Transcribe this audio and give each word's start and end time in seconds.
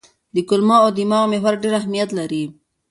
د 0.35 0.37
کولمو 0.49 0.75
او 0.83 0.89
دماغ 0.97 1.23
محور 1.33 1.53
ډېر 1.63 1.73
اهمیت 1.81 2.09
لري. 2.19 2.43